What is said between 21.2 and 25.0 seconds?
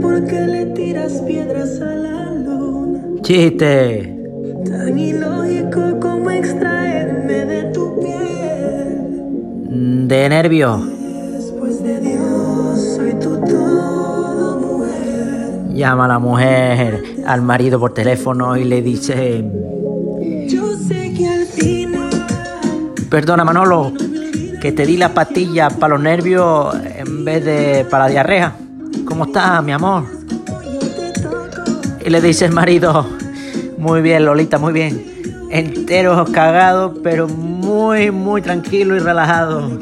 al final. perdona Manolo, que te di